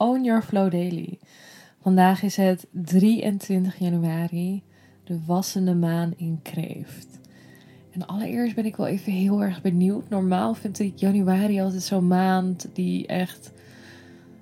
[0.00, 1.18] Own Your Flow Daily.
[1.82, 4.62] Vandaag is het 23 januari,
[5.04, 7.18] de wassende maan in Kreeft.
[7.90, 10.08] En allereerst ben ik wel even heel erg benieuwd.
[10.08, 13.52] Normaal vind ik januari altijd zo'n maand die echt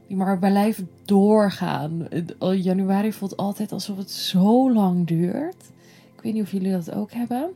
[0.07, 2.09] die maar blijft doorgaan.
[2.39, 5.71] Januari voelt altijd alsof het zo lang duurt.
[6.17, 7.51] Ik weet niet of jullie dat ook hebben.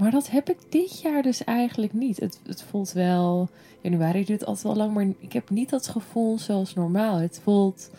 [0.00, 2.20] Maar dat heb ik dit jaar dus eigenlijk niet.
[2.20, 3.48] Het, het voelt wel.
[3.80, 7.16] Januari duurt altijd wel lang, maar ik heb niet dat gevoel zoals normaal.
[7.16, 7.90] Het voelt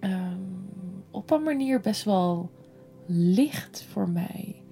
[0.00, 0.70] um,
[1.10, 2.50] op een manier best wel
[3.06, 4.62] licht voor mij.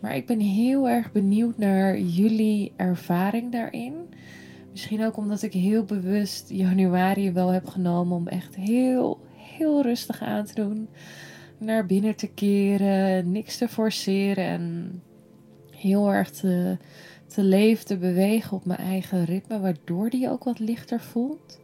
[0.00, 3.94] Maar ik ben heel erg benieuwd naar jullie ervaring daarin.
[4.70, 10.22] Misschien ook omdat ik heel bewust januari wel heb genomen om echt heel, heel rustig
[10.22, 10.88] aan te doen
[11.60, 15.02] naar binnen te keren, niks te forceren en
[15.70, 16.76] heel erg te,
[17.26, 21.60] te leven, te bewegen op mijn eigen ritme, waardoor die ook wat lichter voelt.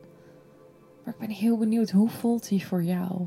[1.05, 3.27] Maar ik ben heel benieuwd, hoe voelt die voor jou?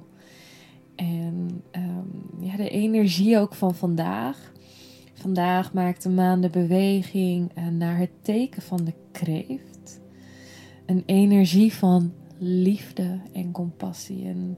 [0.96, 4.52] En um, ja, de energie ook van vandaag.
[5.14, 10.00] Vandaag maakt de maan de beweging eh, naar het teken van de kreeft.
[10.86, 14.26] Een energie van liefde en compassie.
[14.26, 14.58] En,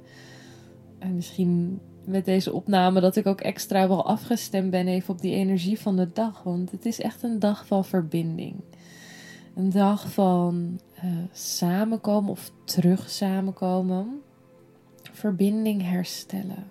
[1.00, 5.36] en misschien met deze opname dat ik ook extra wel afgestemd ben even op die
[5.36, 6.44] energie van de dag.
[6.44, 8.56] Want het is echt een dag van verbinding.
[9.56, 14.22] Een dag van uh, samenkomen of terug samenkomen.
[15.12, 16.68] Verbinding herstellen.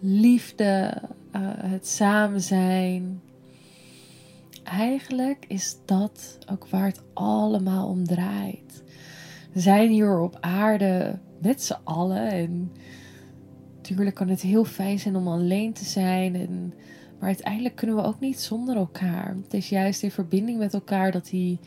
[0.00, 1.02] Liefde,
[1.36, 3.20] uh, het samen zijn.
[4.64, 8.82] Eigenlijk is dat ook waar het allemaal om draait.
[9.52, 12.72] We zijn hier op aarde met z'n allen en
[13.88, 16.34] Natuurlijk kan het heel fijn zijn om alleen te zijn.
[16.34, 16.74] En,
[17.18, 19.36] maar uiteindelijk kunnen we ook niet zonder elkaar.
[19.42, 21.58] Het is juist in verbinding met elkaar dat die,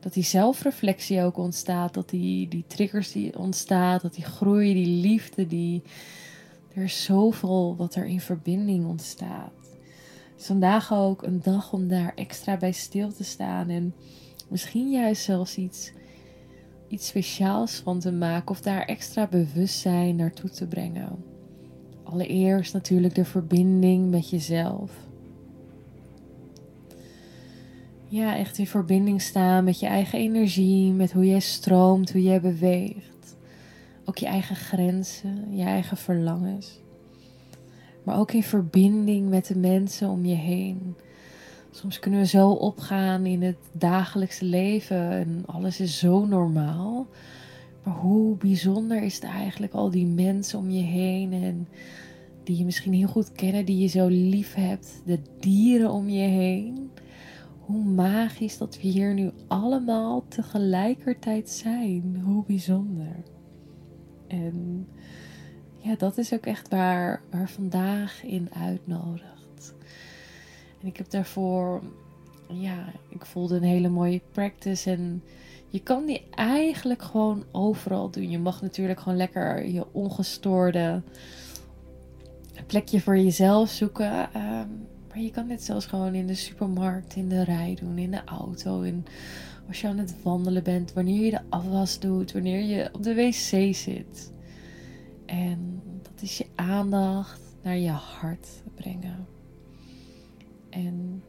[0.00, 1.94] dat die zelfreflectie ook ontstaat.
[1.94, 4.02] Dat die, die triggers die ontstaat.
[4.02, 5.46] Dat die groei, die liefde.
[5.46, 5.82] Die,
[6.74, 9.52] er is zoveel wat er in verbinding ontstaat.
[10.36, 13.68] Dus vandaag ook een dag om daar extra bij stil te staan.
[13.68, 13.94] En
[14.48, 15.92] misschien juist zelfs iets,
[16.88, 18.50] iets speciaals van te maken.
[18.50, 21.32] Of daar extra bewustzijn naartoe te brengen.
[22.14, 24.92] Allereerst natuurlijk de verbinding met jezelf.
[28.08, 32.40] Ja, echt in verbinding staan met je eigen energie, met hoe jij stroomt, hoe jij
[32.40, 33.36] beweegt.
[34.04, 36.80] Ook je eigen grenzen, je eigen verlangens.
[38.02, 40.96] Maar ook in verbinding met de mensen om je heen.
[41.70, 47.06] Soms kunnen we zo opgaan in het dagelijkse leven en alles is zo normaal.
[47.84, 51.68] Maar hoe bijzonder is het eigenlijk al die mensen om je heen en
[52.44, 56.28] die je misschien heel goed kennen, die je zo lief hebt, de dieren om je
[56.28, 56.90] heen.
[57.58, 62.20] Hoe magisch dat we hier nu allemaal tegelijkertijd zijn.
[62.24, 63.16] Hoe bijzonder.
[64.26, 64.86] En
[65.78, 69.74] ja, dat is ook echt waar, waar vandaag in uitnodigt.
[70.80, 71.82] En ik heb daarvoor,
[72.48, 75.22] ja, ik voelde een hele mooie practice en
[75.74, 78.30] je kan die eigenlijk gewoon overal doen.
[78.30, 81.02] Je mag natuurlijk gewoon lekker je ongestoorde
[82.66, 84.32] plekje voor jezelf zoeken.
[84.32, 84.68] Ehm,
[85.08, 88.24] maar je kan dit zelfs gewoon in de supermarkt, in de rij doen, in de
[88.24, 88.80] auto.
[88.80, 89.04] In,
[89.68, 93.14] als je aan het wandelen bent, wanneer je de afwas doet, wanneer je op de
[93.14, 94.32] wc zit.
[95.26, 99.26] En dat is je aandacht naar je hart brengen.
[100.70, 101.22] En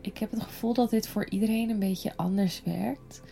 [0.00, 3.22] ik heb het gevoel dat dit voor iedereen een beetje anders werkt.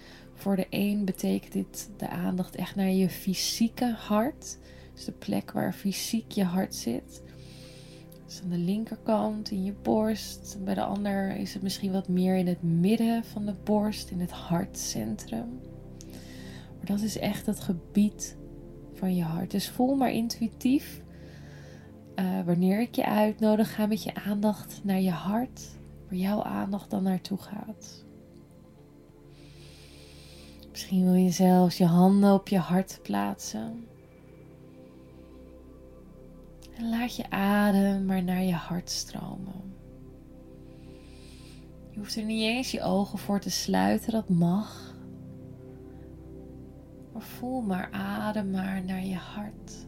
[0.43, 4.59] Voor de een betekent dit de aandacht echt naar je fysieke hart.
[4.95, 7.23] Dus de plek waar fysiek je hart zit.
[8.25, 10.59] Dus aan de linkerkant in je borst.
[10.65, 14.21] Bij de ander is het misschien wat meer in het midden van de borst, in
[14.21, 15.61] het hartcentrum.
[16.77, 18.37] Maar dat is echt het gebied
[18.95, 19.51] van je hart.
[19.51, 21.03] Dus voel maar intuïtief.
[22.17, 25.69] Uh, wanneer ik je uitnodig, ga met je aandacht naar je hart.
[26.09, 28.05] Waar jouw aandacht dan naartoe gaat.
[30.73, 33.87] Misschien wil je zelfs je handen op je hart plaatsen.
[36.77, 39.75] En laat je adem maar naar je hart stromen.
[41.91, 44.95] Je hoeft er niet eens je ogen voor te sluiten, dat mag.
[47.13, 49.87] Maar voel maar, adem maar naar je hart.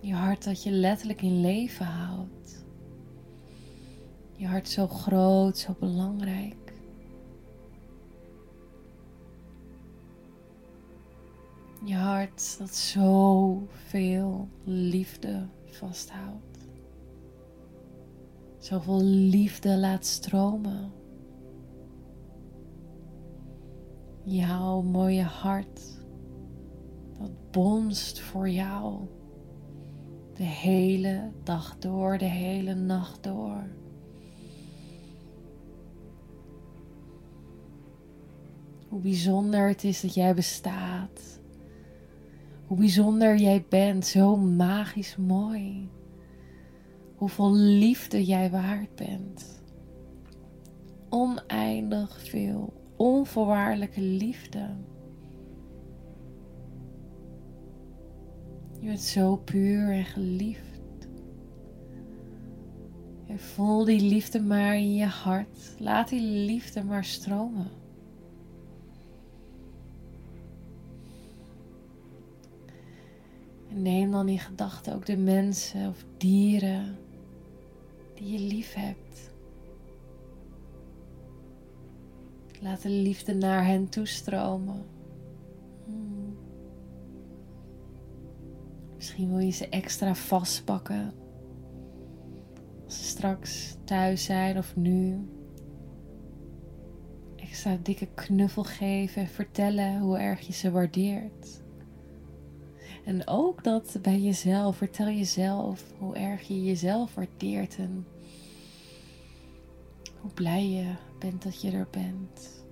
[0.00, 2.61] Je hart dat je letterlijk in leven houdt.
[4.42, 6.72] Je hart zo groot, zo belangrijk.
[11.84, 16.68] Je hart dat zoveel liefde vasthoudt.
[18.58, 20.92] Zoveel liefde laat stromen.
[24.24, 26.04] Jouw mooie hart,
[27.18, 29.00] dat bonst voor jou.
[30.34, 33.80] De hele dag door, de hele nacht door.
[38.92, 41.40] Hoe bijzonder het is dat jij bestaat.
[42.66, 45.88] Hoe bijzonder jij bent, zo magisch mooi.
[47.14, 49.62] Hoeveel liefde jij waard bent.
[51.08, 54.76] Oneindig veel, onvoorwaardelijke liefde.
[58.80, 61.08] Je bent zo puur en geliefd.
[63.26, 65.74] En voel die liefde maar in je hart.
[65.78, 67.81] Laat die liefde maar stromen.
[74.12, 76.98] Dan in gedachten ook de mensen of dieren
[78.14, 79.30] die je lief hebt.
[82.60, 84.84] Laat de liefde naar hen toestromen.
[85.84, 86.36] Hmm.
[88.96, 91.12] Misschien wil je ze extra vastpakken.
[92.84, 95.28] Als ze straks thuis zijn of nu.
[97.36, 101.61] Extra dikke knuffel geven en vertellen hoe erg je ze waardeert.
[103.04, 104.76] En ook dat bij jezelf.
[104.76, 108.06] Vertel jezelf hoe erg je jezelf waardeert en
[110.20, 112.64] hoe blij je bent dat je er bent.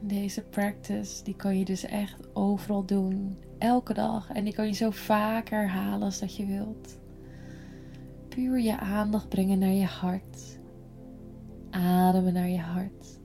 [0.00, 3.36] En deze practice, die kan je dus echt overal doen.
[3.58, 4.30] Elke dag.
[4.30, 6.98] En die kan je zo vaak herhalen als dat je wilt.
[8.28, 10.58] Puur je aandacht brengen naar je hart.
[11.70, 13.22] Ademen naar je hart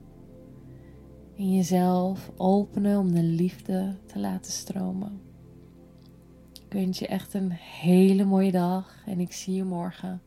[1.40, 5.20] en jezelf openen om de liefde te laten stromen.
[6.52, 10.22] Ik wens je echt een hele mooie dag en ik zie je morgen.